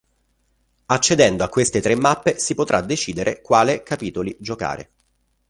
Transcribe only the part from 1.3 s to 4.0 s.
a queste tre mappe si potrà decidere quale